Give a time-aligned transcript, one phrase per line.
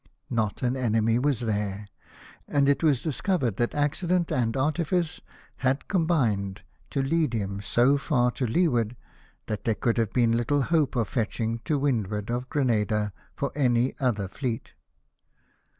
[0.31, 1.85] Not an enemy was there,
[2.47, 5.21] and it was discovered that accident and artifice
[5.57, 8.95] had combined to lead him so far to leeward
[9.45, 13.93] that there could have been httle hope of fetching to windward of Granada for any
[13.99, 14.73] other fleet.